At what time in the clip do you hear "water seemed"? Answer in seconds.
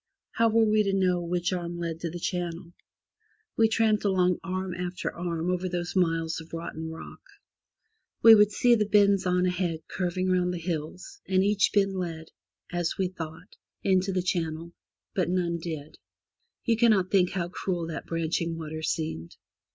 18.57-19.37